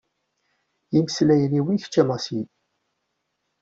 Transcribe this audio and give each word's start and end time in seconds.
Imeslayen-iw 0.97 1.65
i 1.75 1.77
kečč 1.81 1.95
a 2.01 2.03
Masi. 2.07 2.41